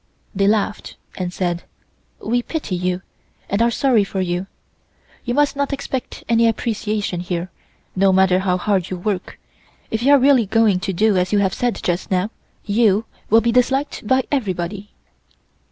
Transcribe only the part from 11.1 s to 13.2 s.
as you have said just now, you